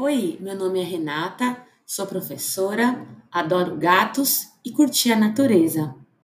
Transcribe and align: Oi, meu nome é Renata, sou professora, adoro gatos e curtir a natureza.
Oi, 0.00 0.38
meu 0.40 0.54
nome 0.54 0.78
é 0.80 0.84
Renata, 0.84 1.60
sou 1.84 2.06
professora, 2.06 3.04
adoro 3.32 3.76
gatos 3.76 4.46
e 4.64 4.70
curtir 4.70 5.10
a 5.10 5.16
natureza. 5.18 5.92